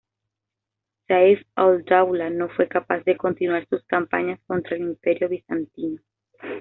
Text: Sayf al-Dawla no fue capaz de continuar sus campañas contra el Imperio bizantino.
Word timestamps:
Sayf 1.07 1.43
al-Dawla 1.53 2.31
no 2.31 2.49
fue 2.49 2.67
capaz 2.67 3.01
de 3.03 3.15
continuar 3.15 3.67
sus 3.69 3.83
campañas 3.83 4.39
contra 4.47 4.75
el 4.75 4.81
Imperio 4.81 5.29
bizantino. 5.29 6.01